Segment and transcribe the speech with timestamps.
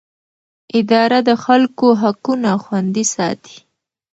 [0.79, 3.57] اداره د خلکو حقونه خوندي ساتي.